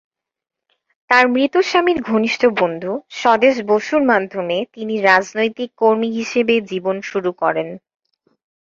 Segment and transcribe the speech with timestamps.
[1.09, 7.67] তার মৃত স্বামীর ঘনিষ্ঠ বন্ধু স্বদেশ বসুর মাধ্যমে তিনি রাজনৈতিক কর্মী হিসেবে জীবন শুরু করেন।